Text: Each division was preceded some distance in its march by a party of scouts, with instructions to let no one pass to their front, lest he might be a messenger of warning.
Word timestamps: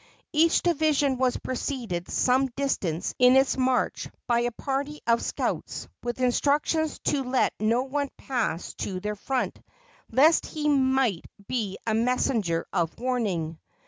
Each 0.33 0.63
division 0.63 1.19
was 1.19 1.37
preceded 1.37 2.09
some 2.09 2.47
distance 2.55 3.13
in 3.19 3.35
its 3.35 3.55
march 3.55 4.09
by 4.25 4.39
a 4.39 4.51
party 4.51 4.99
of 5.05 5.21
scouts, 5.21 5.87
with 6.01 6.19
instructions 6.19 6.97
to 7.03 7.21
let 7.23 7.53
no 7.59 7.83
one 7.83 8.09
pass 8.17 8.73
to 8.79 8.99
their 8.99 9.13
front, 9.15 9.61
lest 10.11 10.47
he 10.47 10.67
might 10.69 11.25
be 11.47 11.77
a 11.85 11.93
messenger 11.93 12.65
of 12.73 12.97
warning. 12.99 13.59